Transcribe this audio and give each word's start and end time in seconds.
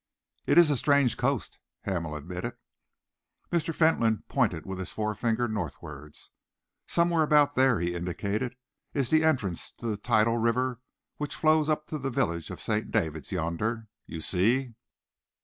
"It 0.47 0.57
is 0.57 0.71
a 0.71 0.77
strange 0.77 1.15
coast," 1.15 1.59
Hamel 1.81 2.15
admitted. 2.15 2.55
Mr. 3.51 3.71
Fentolin 3.71 4.23
pointed 4.27 4.65
with 4.65 4.79
his 4.79 4.91
forefinger 4.91 5.47
northwards. 5.47 6.31
"Somewhere 6.87 7.21
about 7.21 7.53
there," 7.53 7.79
he 7.79 7.93
indicated, 7.93 8.55
"is 8.95 9.11
the 9.11 9.23
entrance 9.23 9.69
to 9.73 9.85
the 9.85 9.97
tidal 9.97 10.39
river 10.39 10.79
which 11.17 11.35
flows 11.35 11.69
up 11.69 11.85
to 11.85 11.99
the 11.99 12.09
village 12.09 12.49
of 12.49 12.59
St. 12.63 12.89
David's 12.89 13.31
yonder. 13.31 13.89
You 14.07 14.21
see?" 14.21 14.73